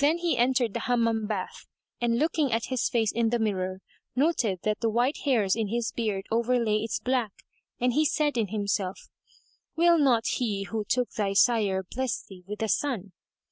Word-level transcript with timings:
Then 0.00 0.18
he 0.18 0.36
entered 0.36 0.74
the 0.74 0.80
Hammam 0.80 1.28
bath 1.28 1.68
and 2.00 2.18
looking 2.18 2.50
at 2.52 2.64
his 2.64 2.88
face 2.88 3.12
in 3.12 3.30
the 3.30 3.38
mirror, 3.38 3.78
noted 4.16 4.58
that 4.64 4.80
the 4.80 4.90
white 4.90 5.18
hairs 5.18 5.54
in 5.54 5.68
his 5.68 5.92
beard 5.92 6.26
overlay 6.32 6.78
its 6.78 6.98
black, 6.98 7.30
and 7.80 7.92
he 7.92 8.04
said 8.04 8.36
in 8.36 8.48
himself, 8.48 8.98
"Will 9.76 9.98
not 9.98 10.26
He 10.26 10.64
who 10.64 10.84
took 10.88 11.10
thy 11.12 11.34
sire 11.34 11.84
bless 11.84 12.24
thee 12.24 12.42
with 12.48 12.60
a 12.60 12.66
son?" 12.68 13.12